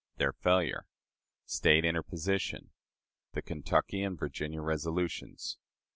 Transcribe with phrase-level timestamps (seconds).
[0.17, 0.87] Their Failure.
[1.45, 2.71] State Interposition.
[3.33, 5.59] The Kentucky and Virginia Resolutions.